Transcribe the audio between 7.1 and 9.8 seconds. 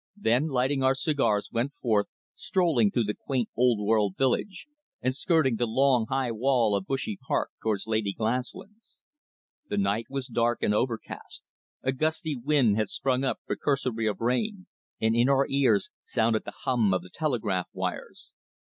Park towards Lady Glaslyn's. The